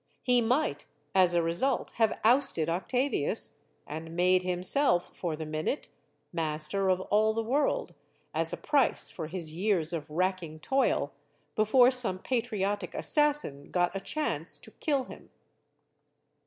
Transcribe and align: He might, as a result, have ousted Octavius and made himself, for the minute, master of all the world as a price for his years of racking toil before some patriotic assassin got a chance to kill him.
He 0.23 0.41
might, 0.41 0.87
as 1.13 1.35
a 1.35 1.43
result, 1.43 1.91
have 1.97 2.19
ousted 2.23 2.69
Octavius 2.69 3.59
and 3.85 4.15
made 4.15 4.41
himself, 4.41 5.15
for 5.15 5.35
the 5.35 5.45
minute, 5.45 5.89
master 6.33 6.89
of 6.89 7.01
all 7.11 7.35
the 7.35 7.43
world 7.43 7.93
as 8.33 8.51
a 8.51 8.57
price 8.57 9.11
for 9.11 9.27
his 9.27 9.53
years 9.53 9.93
of 9.93 10.09
racking 10.09 10.59
toil 10.59 11.13
before 11.55 11.91
some 11.91 12.17
patriotic 12.17 12.95
assassin 12.95 13.69
got 13.69 13.95
a 13.95 13.99
chance 13.99 14.57
to 14.57 14.71
kill 14.71 15.03
him. 15.03 15.29